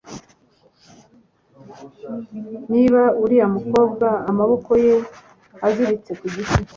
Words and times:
reba 2.73 3.01
uriya 3.23 3.47
mukobwa 3.55 4.07
amaboko 4.29 4.71
ye 4.85 4.95
aziritse 5.67 6.11
kugiti 6.19 6.57